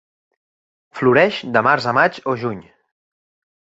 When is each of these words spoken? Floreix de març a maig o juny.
Floreix 1.01 1.39
de 1.59 1.65
març 1.71 1.89
a 1.93 1.97
maig 2.01 2.21
o 2.35 2.39
juny. 2.47 2.69